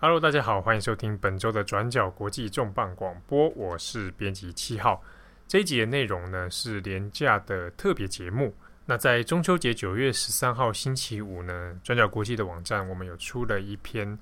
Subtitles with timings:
[0.00, 5.02] Hello，大家好，欢迎收听本周的转角国际重磅广播，我是编辑七号。
[5.48, 8.54] 这一集的内容呢是廉价的特别节目。
[8.86, 14.16] 那在中秋节九月十三号星期五呢，转角国际的网站我们有出了一篇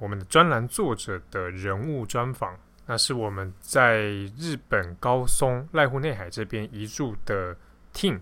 [0.00, 4.00] 我们的专栏作者的人物专访，那是我们在
[4.36, 7.56] 日本高松濑户内海这边移住的
[7.94, 8.18] Tim。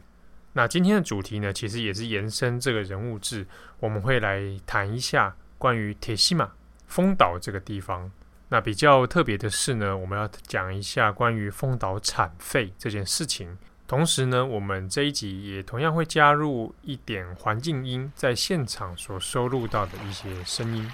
[0.52, 3.46] 那今天的主题呢，其实也是延伸这个人物志，
[3.80, 6.52] 我们会来谈一下关于铁西马。
[6.88, 8.10] 丰岛这个地方，
[8.48, 13.56] 那比较特别的是呢，我们要讲一下关于丰岛产废这件事情。
[13.86, 20.90] 同时呢，我们这一集也同样会加入一点环境音，在现场所收录到的一些声音。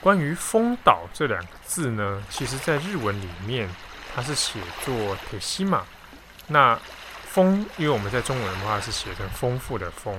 [0.00, 3.68] 关于丰岛这两个字呢，其实在日文里面
[4.14, 5.84] 它是写作铁西马。
[6.48, 6.78] 那
[7.28, 10.18] 丰，因为我们在中文的话是写成丰富的丰，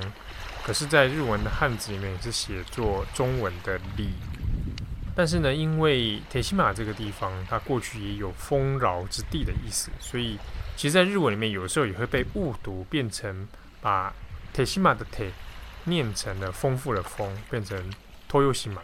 [0.63, 4.11] 可是，在日文的汉字里面也是写作中文的里。
[5.13, 10.37] 但是呢，因为铁西马这个地方它过去也有丰饶之地的意思，所以
[10.77, 13.47] 其实，在日文里面有时候也会被误读，变成
[13.81, 14.13] 把
[14.53, 15.31] 铁西马的铁
[15.85, 17.91] 念成了丰富的丰，变成
[18.29, 18.81] 托尤西马。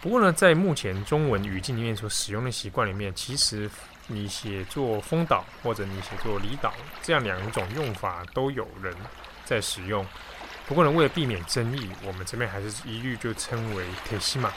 [0.00, 3.68] 不过呢，在目前中文语境里面所使用的习惯里面，其实
[4.06, 8.94] 你写作丰岛或者你写作离岛这样两种用法都有人
[9.44, 10.06] 在使用。
[10.66, 14.52] 不过呢，为了避免争议，我们这边还是一律就称为铁西马。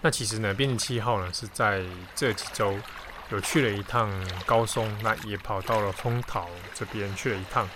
[0.00, 1.82] 那其实呢，编辑七号呢是在
[2.14, 2.78] 这几周
[3.30, 4.08] 有去了一趟
[4.46, 7.68] 高松，那也跑到了丰岛这边去了一趟。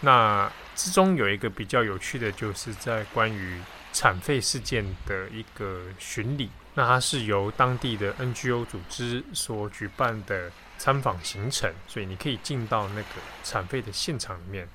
[0.00, 3.60] 那之中有一个比较有趣的就是在关于。
[3.96, 13.08] 产废事件的一个巡礼，那它是由当地的 NGO 组织所举办的参访行程，所以你可以进到那个
[13.42, 14.68] 产废的现场里面。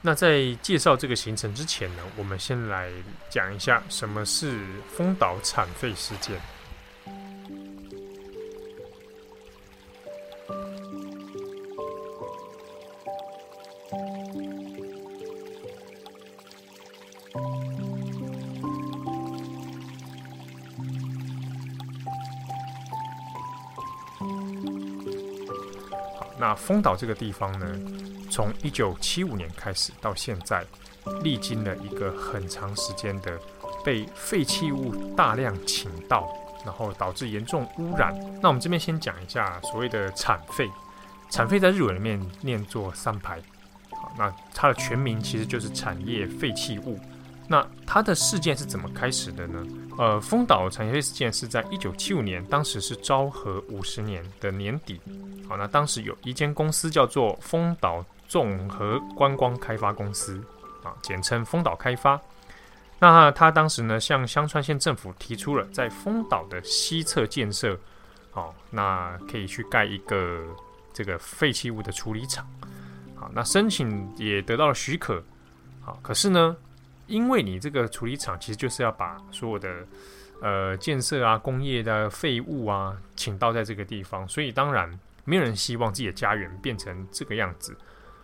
[0.00, 2.90] 那在介绍这个行程之前呢，我们先来
[3.28, 6.40] 讲一下什么是丰岛产废事件。
[26.38, 27.66] 那丰岛这个地方呢，
[28.30, 30.64] 从一九七五年开始到现在，
[31.22, 33.38] 历经了一个很长时间的
[33.84, 36.28] 被废弃物大量倾倒，
[36.64, 38.14] 然后导致严重污染。
[38.42, 40.68] 那我们这边先讲一下所谓的产废。
[41.28, 43.40] 产废在日文里面念作三排，
[43.90, 47.00] 好，那它的全名其实就是产业废弃物。
[47.48, 49.66] 那它的事件是怎么开始的呢？
[49.98, 55.00] 呃，丰岛产业事件是在一九七五年，当时是昭和五十年的年底。
[55.48, 60.42] 好，那当时有一间公司叫做丰岛综合观光开发公司，
[60.82, 62.20] 啊，简称丰岛开发。
[62.98, 67.78] 那他当时呢，向香川县政府提出了在丰岛的西侧建设，
[68.30, 70.42] 好，那可以去盖一个
[70.92, 72.46] 这个废弃物的处理厂。
[73.14, 75.22] 好，那申请也得到了许可。
[75.82, 76.56] 好，可是呢，
[77.06, 79.86] 因为你这个处理厂其实就是要把所有的
[80.42, 84.90] 呃建设啊、工业的废物啊倾倒在这个地方，所以当然
[85.26, 87.76] 没有人希望自己的家园变成这个样子。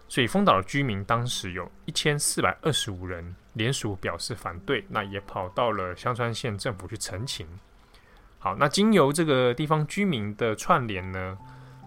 [0.08, 7.46] 所以丰岛的居民当时有一千四百二十五人联署表示反对，那也跑到了香川县政府去陈情。
[8.38, 11.38] 好，那经由这个地方居民的串联呢，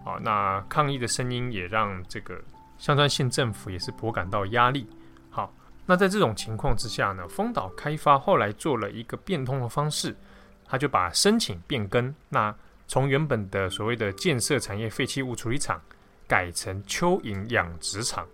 [0.04, 2.40] 啊，那抗议的声音也让这个
[2.78, 4.88] 香川县政府也是颇感到压力。
[5.30, 10.16] 好那在这种情况之下呢，丰岛开发后来做了一个变通的方式，
[10.64, 12.52] 他就把申请变更，那
[12.86, 15.80] 从原本的所谓的建设产业废弃物处理厂，
[16.26, 18.26] 改成蚯蚓养殖场。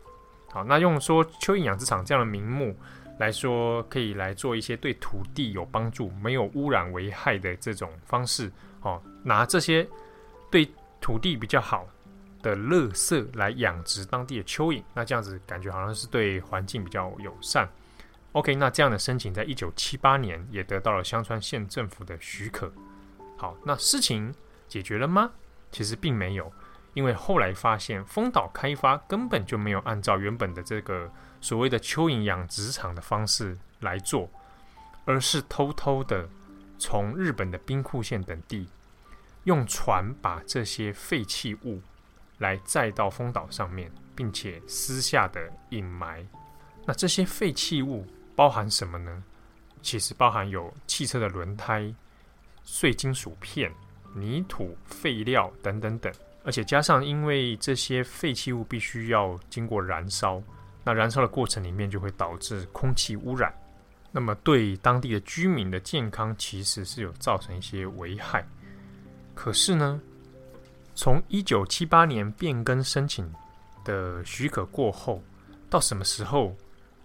[0.50, 2.76] 好，那用说蚯蚓养殖场这样的名目
[3.19, 8.50] 来说，可以来做一些对土地有帮助、没有污染危害的这种方式。
[8.82, 9.87] 哦，拿这些
[10.50, 10.70] 对
[11.00, 11.87] 土地比较好。
[12.43, 17.69] 的垃圾来养殖当地的蚯蚓，那这样子感觉好像是对环境比较友善。
[18.32, 22.69] OK，那这样的申请在一九七八年也得到了香川县政府的许可。
[23.42, 24.32] 好，那事情
[24.68, 25.28] 解决了吗？
[25.72, 26.52] 其实并没有，
[26.94, 31.10] 因为后来发现丰岛开发根本就没有按照原本的这个
[31.40, 34.30] 所谓的蚯蚓养殖场的方式来做，
[35.06, 36.28] 而是偷偷的
[36.78, 38.68] 从日本的兵库县等地
[39.42, 41.82] 用船把这些废弃物
[42.38, 46.24] 来载到丰岛上面，并且私下的隐埋。
[46.86, 48.06] 那这些废弃物
[48.36, 49.24] 包含什么呢？
[49.80, 51.92] 其实包含有汽车的轮胎、
[52.64, 53.72] 碎金属片、
[54.14, 56.12] 泥土、废料等等等。
[56.44, 60.42] 而且加上，因为这些废弃物必须要经过燃烧，
[60.82, 63.54] 那燃烧的过程里面就会导致空气污染。
[64.10, 68.46] 那么对当地的居民的健康其实是有造成一些危害。
[69.34, 70.00] 可是呢，
[70.94, 73.32] 从一九七八年变更申请
[73.84, 75.22] 的许可过后，
[75.70, 76.54] 到什么时候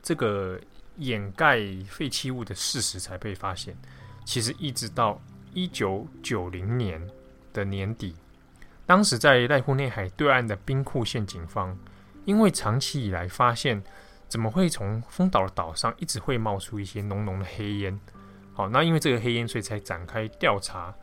[0.02, 0.60] 这个
[0.98, 3.78] 掩盖废弃物的事实才被发现？
[4.26, 5.22] 其实一直到
[5.58, 7.02] 一九九零年
[7.52, 8.16] 的年底。
[8.86, 11.76] 当时在濑户内海对岸的兵库县警方，
[12.26, 13.82] 因为长期以来发现，
[14.28, 18.00] 怎么会从丰岛的岛上一直会冒出一些浓浓的黑烟？
[18.54, 20.94] 好，那因为这个黑烟，所以才展开调查，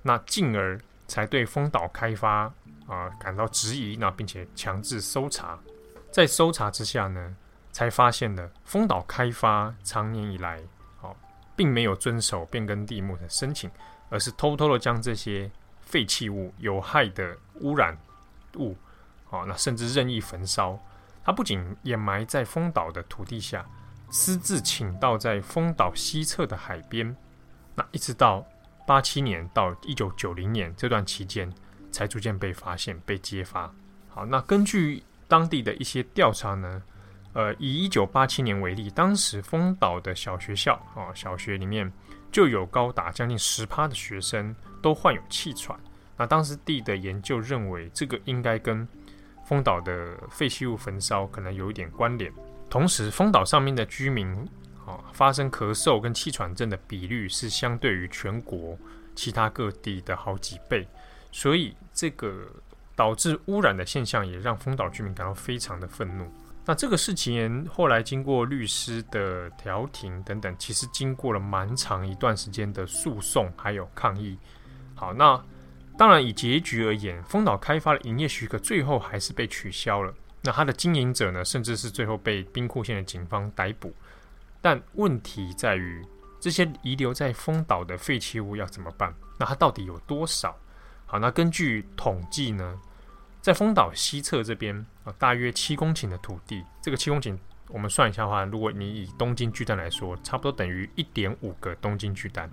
[0.00, 2.50] 那进而才对丰岛开发
[2.86, 5.58] 啊、感到质疑，那并且强制搜查。
[6.10, 7.36] 在搜查之下呢，
[7.72, 10.62] 才发现了丰岛开发长年以来，
[10.96, 11.14] 好、
[11.54, 13.70] 并没有遵守变更地目的申请，
[14.10, 15.50] 而是偷偷的将这些。
[15.80, 17.96] 废弃物、有害的污染
[18.56, 18.76] 物，
[19.30, 20.78] 啊，那甚至任意焚烧。
[21.24, 23.64] 它不仅掩埋在丰岛的土地下，
[24.10, 27.16] 私自倾倒在丰岛西侧的海边。
[27.74, 28.46] 那一直到
[28.86, 31.50] 八七年到一九九零年这段期间，
[31.90, 33.72] 才逐渐被发现、被揭发。
[34.10, 36.82] 好，那根据当地的一些调查呢，
[37.32, 41.90] 呃，以一九八七年为例，当时丰岛的小学校，啊，小学里面。
[42.30, 45.78] 就有高达将近十趴的学生都患有气喘。
[46.16, 48.86] 那当时地的研究认为，这个应该跟
[49.46, 52.32] 丰岛的废弃物焚烧可能有一点关联。
[52.68, 54.28] 同时，丰岛上面的居民
[54.84, 58.76] 啊，发生咳嗽跟气喘症的比率是相对于全国
[59.14, 60.86] 其他各地的好几倍，
[61.32, 62.46] 所以这个
[62.94, 66.30] 导致污染的现象也让丰岛居民感到非常的愤怒。
[66.68, 74.38] 那这个事情后来经过律师的调停等等，其实经过了蛮长一段时间的诉讼还有抗议。
[74.94, 75.42] 好，那
[75.96, 80.12] 当然以结局而言，丰岛开发的营业许可最后还是被取消了。
[80.42, 83.94] 那它的经营者呢，甚至是最后被兵库县的警方逮捕。
[84.60, 86.04] 但问题在于，
[86.38, 89.14] 这些遗留在丰岛的废弃物要怎么办？
[89.38, 90.54] 那它到底有多少？
[91.06, 92.78] 好，那根据统计呢？
[93.40, 96.62] 在丰岛西侧这边啊，大约七公顷的土地。
[96.82, 97.38] 这个七公顷，
[97.68, 102.50] 我们算一下的话，如果你以东京巨蛋来说，差不多等于一点五个东京巨蛋。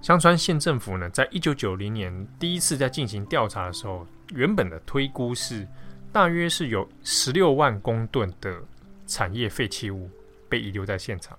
[0.00, 5.66] 香川县政府呢，在一九九零年第一次在进行调查的时候，原本的推估是
[6.12, 8.62] 大约是有十六万公吨的
[9.06, 10.10] 产业废弃物
[10.48, 11.38] 被遗留在现场。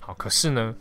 [0.00, 0.74] 好，可是呢，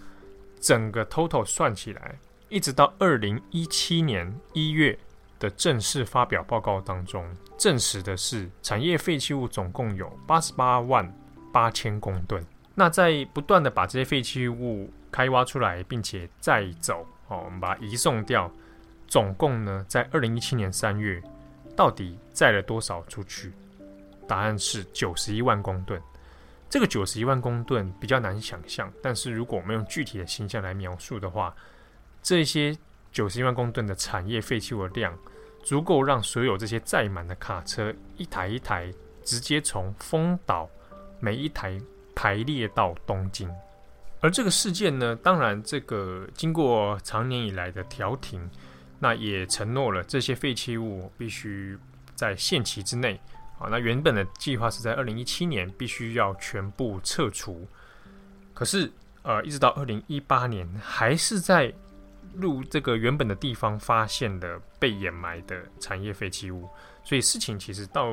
[0.60, 2.18] 整个 total 算起来，
[2.50, 4.98] 一直到二零一七年一月。
[5.40, 7.26] 的正式发表报告当中，
[7.58, 11.12] 证实的是产业废弃物总共有八十八万
[11.52, 12.44] 八千公吨。
[12.74, 18.52] 那在不断的把这些废弃物开挖出来，并且载走，哦，我们把它移送掉，
[19.08, 21.22] 总共呢，在二零一七年三月，
[21.76, 23.54] 到底载了多少出去？
[24.28, 26.02] 答案是九十一万公吨。
[26.70, 31.56] 这个九十一万公吨比较难想象，但是如果我们用具体的形象来描述的话，
[32.22, 32.78] 这些。
[33.16, 35.18] 九十一万公吨的产业废弃物量，
[35.64, 38.94] 足够让所有这些载满的卡车一台一台
[39.24, 40.70] 直接从丰岛
[41.22, 41.80] 每一台
[42.14, 43.50] 排列到东京。
[44.20, 48.50] 而这个事件呢，当然这个经过长年以来的调停，
[49.00, 51.80] 那也承诺了这些废弃物必须
[52.16, 53.18] 在限期之内。
[53.58, 57.66] 啊，那原本的计划是在二零一七年必须要全部撤除，
[58.54, 58.92] 可是
[59.24, 61.74] 呃，一直到二零一八年还是在。
[62.38, 66.70] 入这个原本的地方发现的被掩埋的产业废弃物，
[67.04, 68.08] 所以事情其实到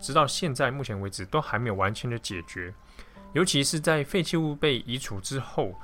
[0.00, 2.72] 直到现在目前为止都还没有完全的解决。
[3.32, 5.74] 尤其是在废弃物被移除之后，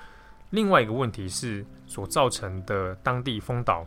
[0.51, 3.87] 另外一个问题是所造成的当地丰岛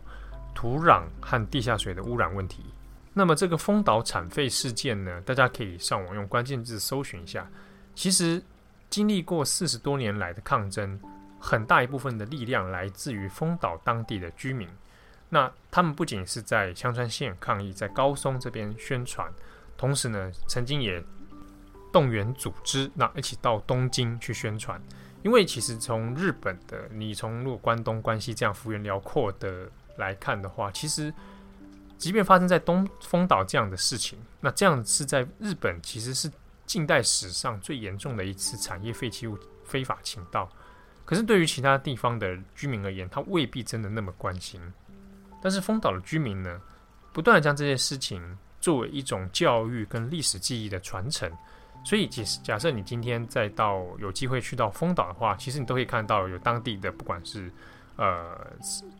[0.54, 2.64] 土壤和地下水的污染问题。
[3.12, 7.48] 那么这个丰岛产废事件呢，大家可以上网用关键字搜寻一下。
[7.94, 8.42] 其实
[8.90, 11.00] 经历过四十多年来的抗争。
[11.44, 14.66] 很大一部分的力量来自于丰岛当地的居民，
[15.28, 19.30] 那他们不仅是在香川县抗议，在高松这边宣传，
[19.76, 21.04] 同时呢，曾经也
[21.92, 24.80] 动员组织，那一起到东京去宣传。
[25.22, 31.12] 因为其实从日本的，你从如果关东、关西这样幅员辽阔的来看的话，其实
[31.98, 36.30] 即便发生在东丰岛这样的事情，那这样是在日本其实是
[36.64, 40.48] 近代史上最严重的一次产业废弃物非法倾倒。
[41.04, 44.60] 可是对于其他地方的居民而言，他未必真的那么关心。
[45.42, 46.60] 但是丰岛的居民呢，
[47.12, 48.22] 不断地将这些事情
[48.60, 51.30] 作为一种教育跟历史记忆的传承。
[51.84, 57.52] 所以，假假设你今天再到有机会去到丰岛的话，其实你都可以看到有当地的，不管是
[57.96, 58.34] 呃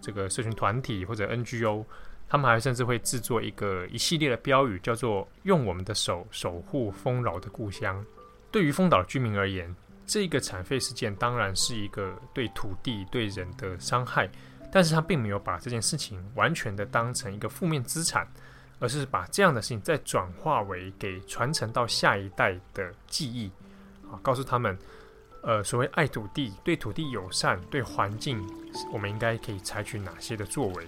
[0.02, 1.82] 这个社群团体或者 NGO，
[2.28, 8.04] 他们还甚至会制作一个一系列的标语，叫做“用我们的手守护丰饶的故乡”。
[8.52, 9.74] 对于丰岛居民而言，
[10.06, 14.28] 这个产废事件当然是一个对土地、对人的伤害，
[14.72, 18.26] 但是他并没有把这件事情完全的当成一个负面资产。
[18.80, 23.50] 而是把这样的事情再转化为给传承到下一代的记忆，
[24.10, 24.76] 啊，告诉他们，
[25.42, 28.44] 呃，所谓爱土地、对土地友善、对环境，
[28.92, 30.86] 我们应该可以采取哪些的作为。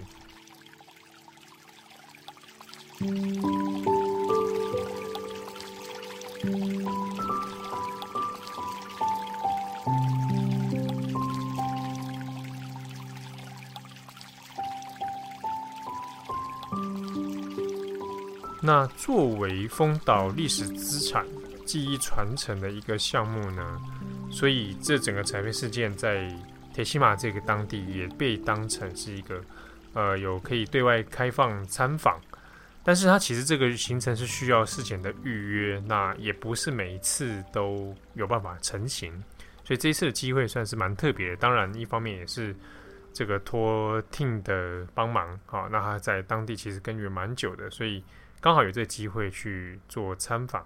[18.66, 21.24] 那作为丰岛历史资产
[21.64, 23.80] 记忆传承的一个项目呢，
[24.28, 26.28] 所以这整个产废事件在
[26.74, 29.40] 铁西马这个当地也被当成是一个
[29.92, 32.20] 呃有可以对外开放参访，
[32.82, 39.12] 但是它其实这个行程是需要事前的预约，那也不是每一次都有办法成行，
[39.64, 41.36] 所以这一次的机会算是蛮特别的。
[41.36, 42.52] 当然，一方面也是
[43.12, 48.02] 这个托 t 的帮忙啊，那他在当地其实耕耘蛮久的，所以。
[48.46, 50.64] 刚好有这个机会去做参访。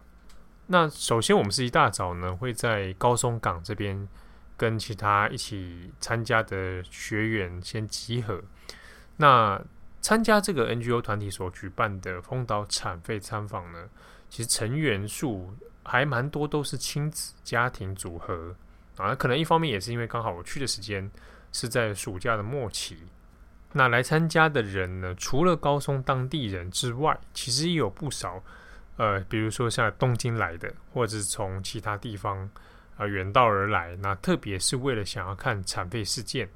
[0.66, 4.06] 那首先，我们是一大早呢，会在高松港这边
[4.54, 8.42] 跟其他一起参加的学员先集合。
[9.16, 9.58] 那
[10.02, 13.88] 参加这个 NGO 团体所举办的丰岛产废参访呢，
[14.28, 18.54] 其实成员数还蛮多，都是亲子家庭组合
[18.98, 19.14] 啊。
[19.14, 21.10] 可能一方面也是因为刚好我去的时间
[21.50, 22.98] 是在暑假的末期。
[23.72, 28.42] 那来参加的人呢，除了高松当地人之外，其实也有不少，
[28.96, 32.50] 呃，比如说像东京来的，或者是从其他地方
[32.96, 36.48] 呃远道而来，那特别是为了想要看产废事件。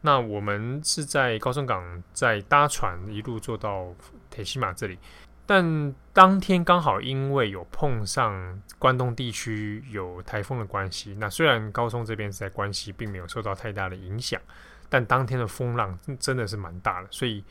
[0.00, 3.94] 那我们是在高松港在搭船一路坐到
[4.30, 4.98] 铁西马这里，
[5.44, 14.40] 但当天刚好因为有碰上关东地区有台风的关系，那虽然高松这边在关系，并没有受到太大的影响。
[14.88, 17.44] 但当天的风浪真的是蛮大的，所以，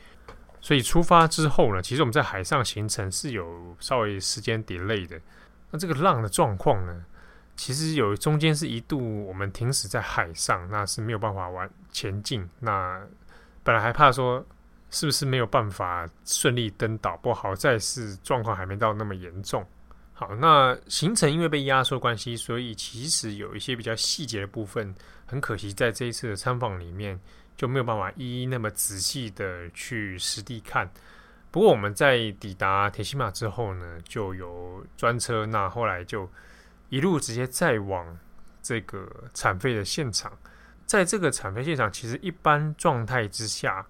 [0.60, 5.20] 所以出发之后呢，其实我们在海上行程是有稍微时间 delay 的。
[5.70, 7.04] 那这个浪的状况呢，
[7.56, 12.48] 其实有中间是一度我们停驶在海上，那是没有办法往前进。
[12.60, 13.00] 那
[13.62, 14.44] 本来还怕说
[14.90, 19.66] 是不是没有办法顺利登岛，不好在是状况还没到那么严重。
[20.18, 24.94] 好，那行程因为被压缩关系，所以其实有一些比较细节的部分，
[25.26, 27.20] 很可惜在这一次的参访里面
[27.54, 30.90] 就没有办法一一那么仔细的去实地看。
[31.50, 36.26] 不过我们在抵达铁西马之后呢，就有专车，那后来就
[36.88, 38.18] 一路直接再往
[38.62, 40.32] 这个产废的现场。
[40.86, 43.86] 在这个产废现场，其实一般状态之下。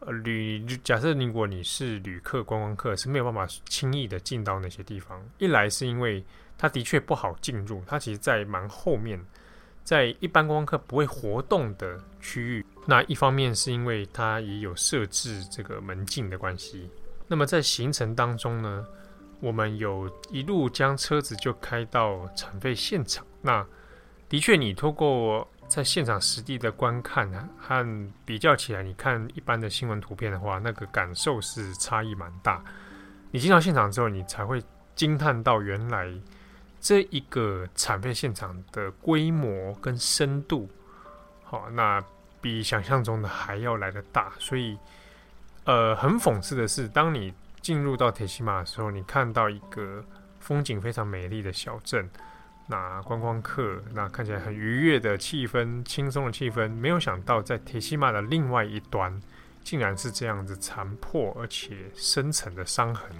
[0.00, 5.22] 呃，旅假设如果你是旅客、观光客是没有办法轻易的进到那些地方。
[5.38, 6.24] 一来是因为
[6.56, 9.20] 它的确不好进入，它其实在蛮后面，
[9.84, 12.64] 在一般观光客不会活动的区域。
[12.86, 16.88] 那一方面是因为它也有设置这个门禁的关系。
[17.28, 18.86] 那么在行程当中呢，
[19.38, 23.24] 我们有一路将车子就开到产废现场。
[23.42, 23.64] 那
[24.30, 32.60] 的确，你透过在现场实地的观看和比较起来，你看一般的新闻图片的话，那个感受是差异蛮大。
[33.30, 34.60] 你进到现场之后，你才会
[34.96, 36.12] 惊叹到原来
[36.80, 40.68] 这一个产片现场的规模跟深度，
[41.44, 42.02] 好，那
[42.40, 44.32] 比想象中的还要来得大。
[44.40, 44.76] 所以，
[45.62, 50.04] 呃，很讽刺的是，当你进入到铁西马的时候，你看到一个
[50.40, 52.10] 风景非常美丽的小镇。
[52.70, 59.20] 那观光客，那看起来很愉悦的气氛，轻松的气氛，没有想到在铁西马的另外一端，
[59.64, 63.10] 竟然是这样子残破而且深层的伤痕。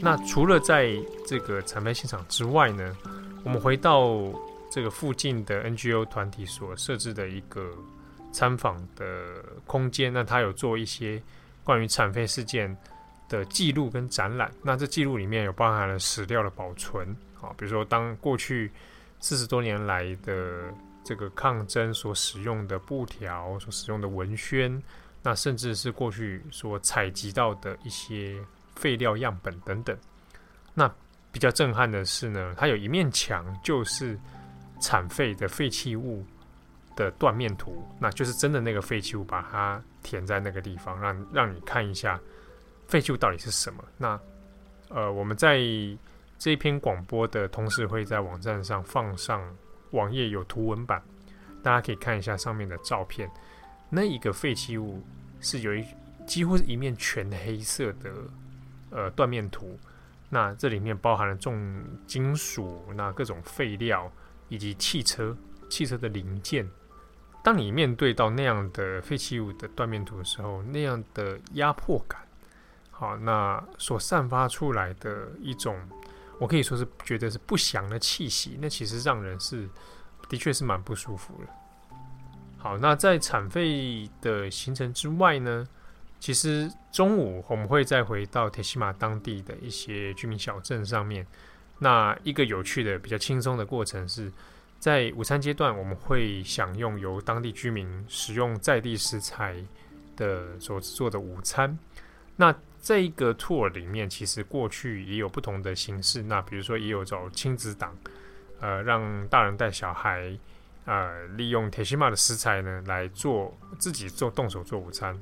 [0.00, 0.96] 那除了在
[1.26, 2.96] 这个产废现场之外呢，
[3.42, 4.16] 我们回到
[4.70, 7.68] 这个附近的 NGO 团体所设置的一个。
[8.32, 11.22] 参访的空间，那他有做一些
[11.64, 12.76] 关于产废事件
[13.28, 14.50] 的记录跟展览。
[14.62, 17.08] 那这记录里面有包含了史料的保存，
[17.40, 18.70] 啊，比如说当过去
[19.18, 20.72] 四十多年来的
[21.04, 24.82] 这个抗争所使用的布条、所使用的文宣，
[25.22, 28.36] 那甚至是过去所采集到的一些
[28.76, 29.96] 废料样本等等。
[30.72, 30.90] 那
[31.32, 34.18] 比较震撼的是呢，它有一面墙就是
[34.80, 36.24] 产废的废弃物
[36.96, 42.20] 的断面图，那就是真的那个废弃物把它填在那个地方，让让你看一下
[42.88, 43.82] 废弃物到底是什么。
[43.96, 44.20] 那
[44.88, 45.60] 呃，我们在
[46.38, 49.42] 这篇广播的同时会在网站上放上
[49.92, 51.02] 网页有图文版，
[51.62, 53.30] 大家可以看一下上面的照片。
[53.88, 55.02] 那一个废弃物
[55.40, 55.84] 是有一
[56.26, 58.10] 几乎是一面全黑色的
[58.90, 59.78] 呃断面图。
[60.28, 64.10] 那这里面包含了重金属、那各种废料
[64.48, 65.36] 以及汽车、
[65.68, 66.68] 汽车的零件。
[67.42, 72.20] 当你面对到那样的废弃物的断面图的时候，那样的压迫感，
[72.90, 75.78] 好，那所散发出来的一种，
[76.38, 79.68] 我可以说是觉得是不祥的气息，那其实让人是
[80.28, 81.48] 的确是蛮不舒服的。
[82.58, 85.66] 好，那在产废的行程之外呢，
[86.18, 91.26] 其实中午我们会再回到铁西马当地的一些居民小镇上面。
[91.78, 94.30] 那一个有趣的、比较轻松的过程是
[94.80, 99.54] 在午餐阶段，我们会享用由当地居民使用在地食材
[100.16, 101.78] 的所做的午餐。
[102.34, 106.22] 那这一个 tour 里面，其实过去也有不同的形式。
[106.22, 107.94] 那比如说，也有找亲子档，
[108.58, 110.34] 呃，让大人带小孩，
[110.86, 115.14] 呃，利用 Tehima 的食材呢来做自己做动手做午餐。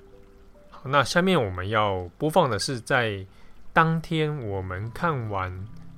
[0.71, 3.27] 好那下面我们要播放的是，在
[3.73, 5.53] 当天我们看完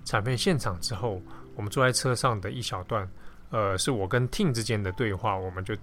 [0.07, 1.21] 产片现场之后，
[1.57, 3.07] 我们坐在车上的一小段，
[3.51, 5.75] 呃，是我跟 Tim 之间的对话，我们就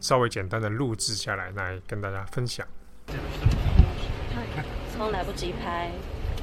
[0.00, 2.66] 稍微简单的录制下来，来跟大家分享。
[4.98, 5.90] 刚来不及拍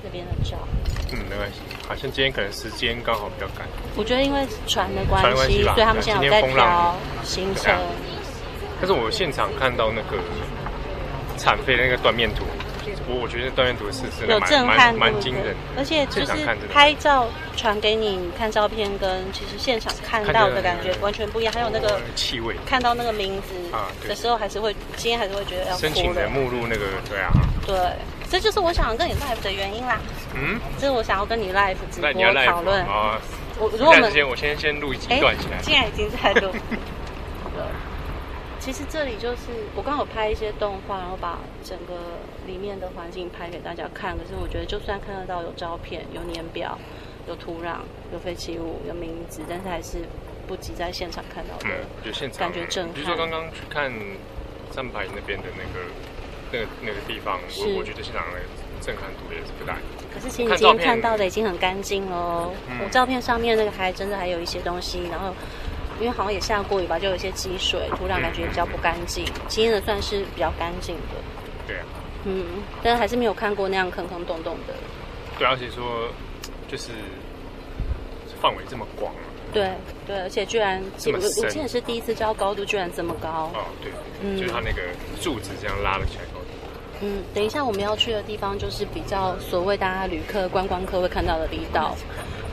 [0.03, 0.58] 那边的照。
[1.12, 3.67] 嗯，没关系，好像今天可能时间刚好比较赶。
[3.96, 7.75] 我觉得因为船的关系，所以他们现在有在调行程。
[8.79, 10.17] 但是我现场看到那个。
[11.36, 12.46] 产废的那个断面图，
[13.07, 16.33] 我我觉得断面图是是有震撼度，蛮惊人，而且就是
[16.72, 21.53] 拍照传给你看照片，跟其实现场看到的感觉完全不一样。
[21.53, 25.77] 还有那个气味，看到那个名字的时候，还是会今天还是会觉得要。
[25.77, 27.31] 申请的目录那个，对啊，
[27.68, 27.75] 对，
[28.29, 30.00] 这就是我想跟你 live 的原因啦。
[30.33, 33.20] 嗯，这是我想要跟你 live 直播讨论啊。
[33.59, 36.51] 我如果我们先我先先录一段起来，现在已经在录。
[38.59, 41.94] 其实这里就是我刚好拍一些动画，然后把整个
[42.46, 44.18] 里面的环境拍给大家看。
[44.18, 46.77] 可是我觉得，就算看得到有照片、有年表、
[47.27, 47.77] 有土壤、
[48.12, 50.00] 有废弃物、有名字，但是还是
[50.48, 51.66] 不及在现场看到的。
[51.70, 52.94] 嗯，就现场感觉震撼。
[52.94, 53.92] 比如说刚刚去看
[54.72, 55.86] 三牌那边的那个
[56.51, 58.40] 那个那个地方，我我觉得现场的
[58.82, 59.77] 震撼度也是不大。
[60.14, 62.51] 可是其实你今天看到的已经很干净了。
[62.70, 65.34] 嗯，我照片上面那个还真的还有一些东西，然后。
[66.00, 69.24] 因为好像也下过雨吧，就有一些积水，土壤感觉比较不干净。
[69.48, 71.22] 今天的算是比较干净的。
[71.68, 71.86] 对啊。
[72.25, 72.46] 嗯，
[72.81, 74.74] 但是还是没有看过那样坑坑洞洞的。
[75.38, 76.07] 对，而且说
[76.68, 76.92] 就是
[78.42, 79.14] 范围这么广。
[79.51, 79.70] 对
[80.07, 81.44] 对，而且居然这么深。
[81.44, 83.51] 我记得是第一次知道高度居然这么高。
[83.53, 83.92] 哦，对，
[84.24, 84.81] 嗯，就是它那个
[85.22, 86.48] 柱子这样拉了起来高度。
[87.01, 91.96] 嗯，等一下我们要去的地方就是比较所谓大家旅客观光客会看到的离岛。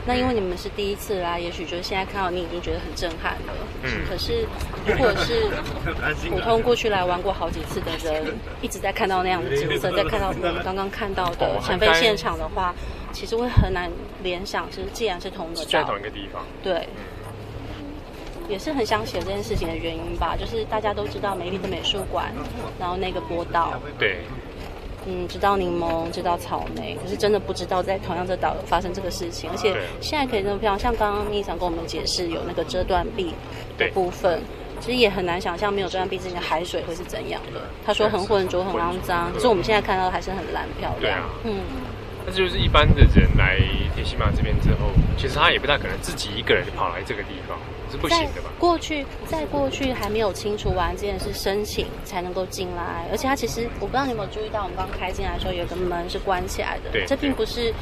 [0.05, 3.53] 那因为你们是第一次来，也许就是现在看到你已经觉得很震撼了。
[3.83, 3.89] 嗯。
[4.09, 4.47] 可是，
[4.85, 5.47] 如果是
[6.29, 12.73] 普通过去来玩过好几次的人， 一直在看到那样的景色，在看到我们刚刚看到的产废现场的话，
[13.13, 13.91] 其实会很难
[14.23, 16.87] 联想，是既然是同一个在同一个地方，对，
[18.49, 20.35] 也是很想写这件事情的原因吧。
[20.35, 22.33] 就是大家都知道美丽的美术馆，
[22.79, 24.21] 然后那个波道，对。
[25.07, 30.79] 嗯，知道柠檬，知道草莓，可是真的不知道在同样这岛发生这个事情，而且现在可以这么漂亮。
[30.79, 33.33] 像刚刚秘书长跟我们解释，有那个遮断壁
[33.77, 34.41] 的部分，
[34.79, 37.61] 其实也很难想象没有遮断壁之前的海水会是怎样的。
[37.83, 41.19] 他说很浑浊、很肮脏，可是我们现在看到的还是很蓝漂亮。
[41.19, 41.61] 啊、嗯，
[42.25, 43.57] 那就是一般的人来
[43.95, 47.57] 铁西马这边之后，其实他也不大可能自己一个人就跑来这个地方。
[47.91, 48.49] 是不行的吧？
[48.57, 53.05] 过去，在过去还没有清除完这件事，申请才能够进来。
[53.11, 56.89] 而且它其实，我不知道你有没有注意到，我们刚开进来的时候，有个门是关起来的。
[56.91, 57.73] 对，这并不是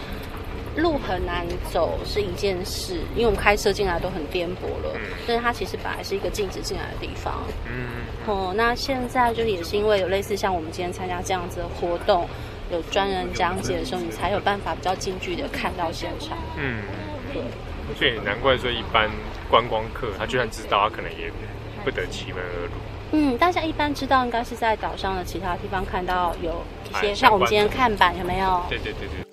[0.76, 4.92] 路很难走是一件事，因为我们开车进来都很颠簸了。
[4.96, 5.02] 嗯。
[5.28, 7.44] 但是它其实本来是一个禁止进来的地方。
[7.68, 7.88] 嗯。
[8.26, 12.28] 哦，那现在就是也是因为有类似像我们今天参加这样子的活动，
[12.72, 16.38] 有专人讲解的时候，你才有办法比较近距离的看到现场。
[16.58, 16.82] 嗯。
[17.34, 17.42] 对。
[17.98, 19.10] 所以难怪说一般
[19.50, 21.32] 观光客，他就算知道，他可能也
[21.84, 22.72] 不得其门而入。
[23.12, 28.64] 嗯，大家一般知道应该是在岛上的其他地方看到有一些，像我们今天看板有没有？
[28.70, 29.26] 对对对对。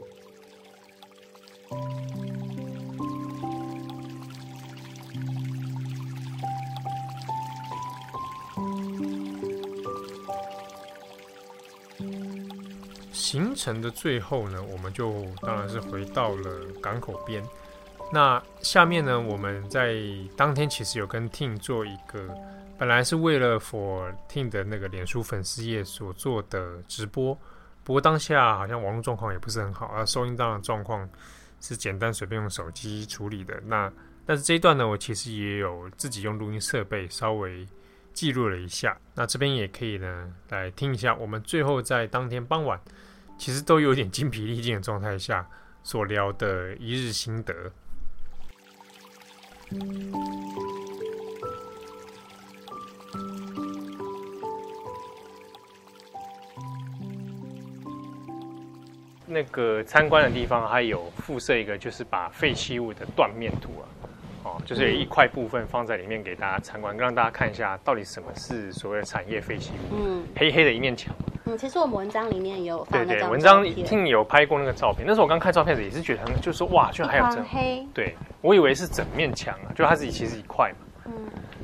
[13.13, 16.51] 行程的最后呢，我们就当然是回到了
[16.81, 17.45] 港口边。
[18.13, 19.97] 那下面呢，我们在
[20.37, 22.29] 当天其实有跟 Tim 做一个，
[22.79, 27.37] 本来是为了 For Tim 的那个脸书粉丝页所做的直播，
[27.83, 31.09] 不过当下好像网络状况也不是很好，而收音档的状况
[31.61, 33.61] 是简单随便用手机处理的。
[33.67, 33.93] 那
[34.25, 37.67] 但是这一段呢，我其实也有自己用录音设备稍微
[38.13, 38.97] 记录了一下。
[39.15, 42.81] 那这边也可以呢来听一下，我们最后在当天傍晚，
[43.37, 45.49] 其实都有点精疲力尽的状态下
[45.83, 47.53] 所聊的一日心得。
[59.29, 63.85] 那个参观的地方还有附设一个，就是把废弃物的断面图啊，
[64.45, 69.97] 哦，就是有一块部分放在里面给大家参观，让大家看一下到底什么是所谓的产业废弃物。
[69.97, 71.15] 嗯，黑黑的一面墙。
[71.45, 72.87] 嗯，其实我们文章里面也有。
[72.91, 75.05] 对对，文章一定有拍过那个照片。
[75.07, 77.87] 那时候我刚看照片时也是觉得很，就是说哇，居然还有这黑。
[77.93, 81.05] 对，我以为是整面墙啊，就它自己其实一块嘛。
[81.07, 81.13] 嗯。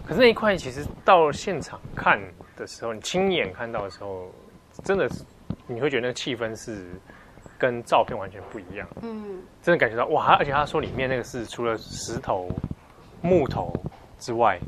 [0.06, 2.20] 可是那一块其实到现场看
[2.56, 4.30] 的时候，你亲眼看到的时候，
[4.84, 5.24] 真的是
[5.66, 6.86] 你会觉得那个气氛是。
[7.58, 10.34] 跟照片完全不一样，嗯，真的感觉到哇！
[10.34, 12.50] 而且他说里面那个是除了石头、
[13.20, 13.72] 木头
[14.18, 14.58] 之外，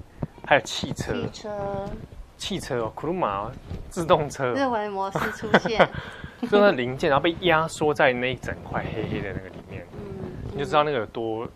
[0.46, 1.90] 还有汽车、汽车、
[2.36, 3.50] 汽车哦，库鲁马
[3.90, 5.88] 自动车，日文模式出现，
[6.48, 11.48] 就那零件，然后被压缩在那一整块黑黑的那个里面，嗯，你就知道那个有多，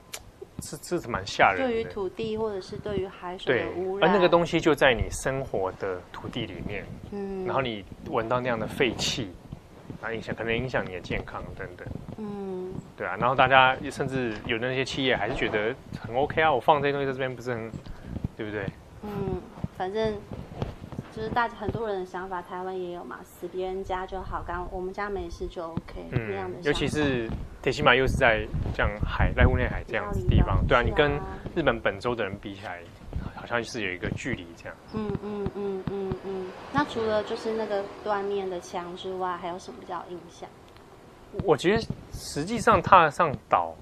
[0.62, 1.68] 是是蛮吓人的。
[1.68, 9.30] 对于土地或者是对于海水的污染，而那个东西就在你生活的土地里面，嗯，然后你闻到那样的废气。
[10.00, 11.84] 啊，影响可能影响你的健康等等，
[12.18, 17.68] 嗯，对啊，然后大家甚至有的那些企业还是觉得很 OK 啊，我放这些东西在这边不是很，
[18.36, 18.64] 对不对？
[19.02, 19.42] 嗯，
[19.76, 20.14] 反正
[21.18, 26.60] 就是大家很多人的想法，台湾也有嘛，死别人家就好，刚我们家没事就 OK，嗯，这样的。
[26.62, 27.28] 尤其是
[27.60, 31.10] 铁西马又是在像海濑户内海这样子的地方，对啊，你跟
[31.56, 32.80] 日本本州的人比起来。
[33.34, 34.76] 好像是有一个距离，这样。
[34.94, 36.46] 嗯嗯嗯嗯嗯。
[36.72, 40.48] 那除了就是那个断面的墙之外，还有什么比较印象？
[41.44, 43.74] 我觉得实际上踏上岛，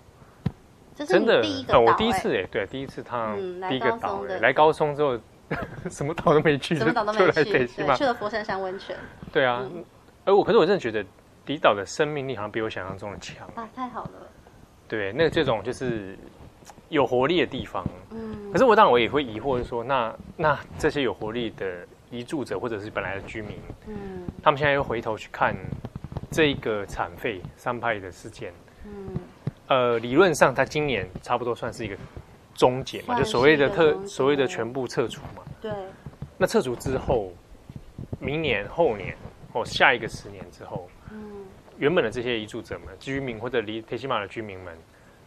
[0.95, 1.39] 真的，
[1.73, 3.35] 我第一次哎，对，第一次踏
[3.69, 5.19] 第一个岛哎，来高松之后，
[5.91, 8.97] 什么岛都没去，什么岛都没去，去了佛山山温泉。
[9.33, 9.63] 对啊，
[10.25, 11.05] 而我可是我真的觉得
[11.47, 13.69] 离岛的生命力好像比我想象中的强啊！
[13.75, 14.11] 太好了。
[14.89, 16.17] 对，那个这种就是。
[16.89, 23.57] 有活力的地方，嗯，可是我当然我也会疑惑说，那那这些有活力的移住者或者是本来的居民，
[23.89, 25.55] 嗯，他们现在又回头去看
[26.31, 28.53] 这一个产废三派的事件，
[28.85, 29.17] 嗯，
[29.67, 31.97] 呃，理论上他今年差不多算是一个
[32.57, 35.71] 终结嘛，就所谓的特所谓的全部撤除嘛，对，
[36.39, 37.33] 那撤除之后，
[38.19, 39.17] 明年后年
[39.53, 41.45] 或下一个十年之后，嗯，
[41.79, 44.77] 原本的这些移住者们、居民或者离铁西马的居民们。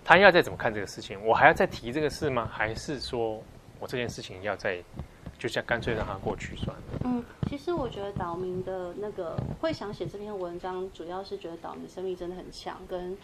[0.01, 1.23] 他要再怎么看这个事情？
[1.23, 2.49] 我还要再提这个事吗？
[2.51, 3.43] 还是说
[3.79, 4.81] 我这件事情要再，
[5.37, 6.83] 就像干脆让它过去算了？
[7.03, 13.15] 嗯，其实我觉得岛民的那个会想写这篇文章，主要是觉得岛民生命真的很强，跟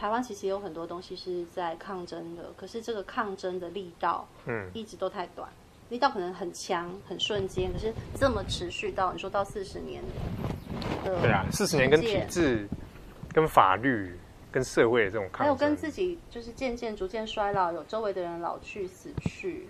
[0.00, 5.46] 台湾其实有很多东西是在抗争的，可是这个抗争的力道，嗯，一直都太短，
[5.90, 10.02] 力道可能很强、很瞬间，可是这么持续到你说到四十年
[11.04, 12.66] 的，对啊，四十年跟体制、
[13.32, 14.16] 跟法律。
[14.52, 19.68] 跟社会的这种抗争，还有跟自己就是渐渐逐渐衰老，有周围的人老去死去，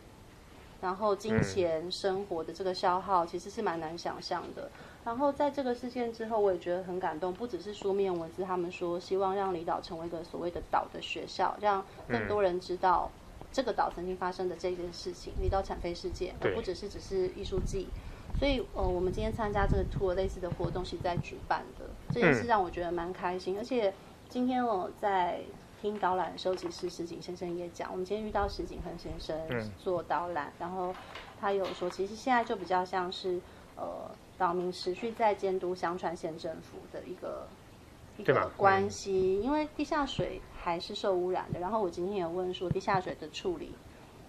[0.80, 4.70] 然后金钱生活的这个消耗，其实是蛮难想象的。
[5.04, 13.10] 然后在这个事件之后，我也觉得很感动，不只是书面文字，他们说希望让离岛成为一个所谓的岛的学校，让更多人知道
[13.52, 17.88] 这个岛曾经发生的这件事情——离岛产飞事件，而不只是只是艺术季。
[18.38, 23.92] 所以，呃，我们今天参加这个 tour 类似的活动，是在举办的，这件事让我觉得蛮开心，而且。
[24.32, 25.40] 今天我在
[25.82, 29.36] 听导览的时候，其实石井先生也讲，我们今天遇到石井恒先生
[29.76, 30.94] 做导览，嗯、然后
[31.40, 33.40] 他有说，其实现在就比较像是
[33.74, 34.08] 呃
[34.40, 37.46] 岛民持续在监督香川县政府的一个
[38.16, 41.60] 一个关系，嗯、因为地下水还是受污染的。
[41.60, 43.74] 然后我今天也问说，地下水的处理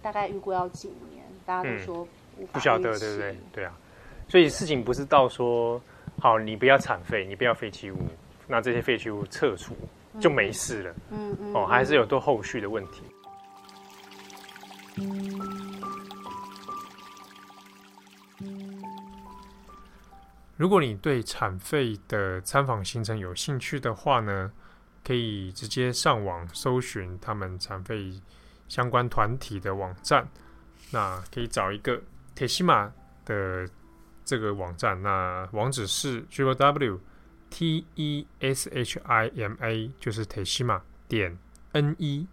[0.02, 1.24] 大概预估要几年？
[1.46, 3.36] 大家都说无法、嗯、不晓得，对不对？
[3.52, 3.74] 对啊，
[4.28, 5.80] 所以事情不是到说
[6.20, 7.96] 好，你不要产废，你不要废弃物。
[8.46, 9.74] 那这些废弃物撤除
[10.20, 13.02] 就没事了，嗯嗯，哦，还是有多后续的问题。
[20.56, 24.52] 如果你对产废的参访行程有兴趣的话呢，
[25.02, 28.20] 可以直接上网搜寻他们产废
[28.68, 30.28] 相关团体的网站，
[30.90, 32.00] 那可以找一个
[32.34, 32.92] 铁西马
[33.24, 33.68] 的
[34.24, 37.00] 这个网站，那网址是 w w
[37.50, 41.36] T E S H I M A，就是 Teshima 点
[41.72, 42.28] N E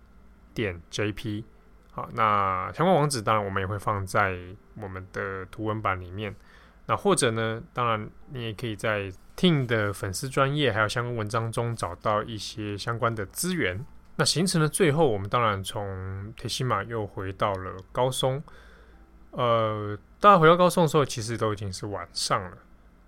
[0.53, 1.45] 点 J P。
[1.91, 4.37] 好，那相关网址当然我们也会放在
[4.75, 6.35] 我们的图文版里面。
[6.89, 13.85] 那或者呢，当然你也可以在 Ting 的粉丝专业还有相关文章中找到一些相关的资源。
[14.15, 18.41] 那行程的最后，我们当然从铁西马又回到了高松。
[19.29, 22.57] 呃，大家回到高松的时候，其实都已经是晚上了。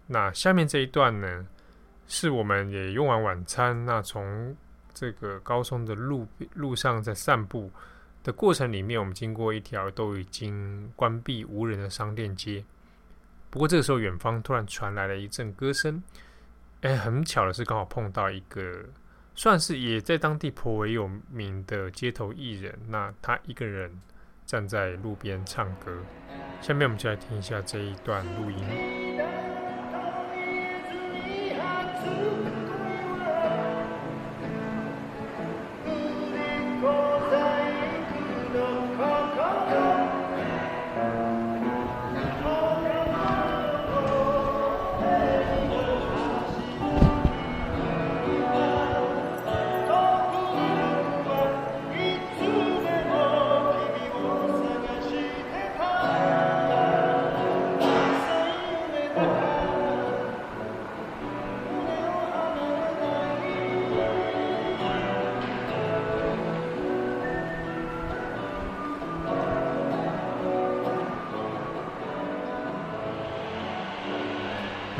[0.05, 1.47] 那下面这一段呢，
[2.07, 4.55] 是我们也用完晚餐，那从
[4.93, 7.71] 这个高松的路路上在散步
[8.21, 12.63] 的过程里面，我们经过一条都已经关闭无人的商店街。
[13.51, 16.01] 不过这个时候，远方突然传来了一阵歌声。
[16.81, 18.85] 哎，很巧的是，刚好碰到一个
[19.35, 22.79] 算是也在当地颇为有名的街头艺人。
[22.87, 24.01] 那他一个人。
[24.43, 25.97] 站在路边唱歌，
[26.59, 29.10] 下面我们就来听一下这一段录音。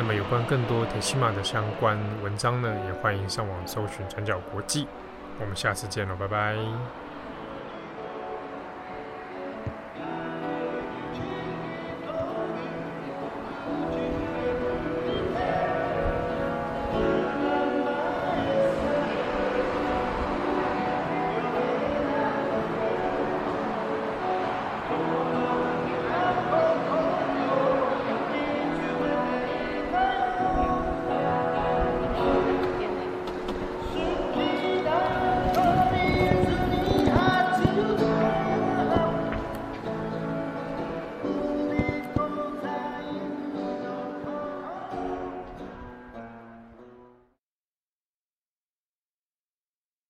[0.02, 4.88] 那么有关更多铁西马的相关文章呢，也欢迎上网搜寻转角国际。
[5.40, 6.56] 我们下次见喽，拜拜。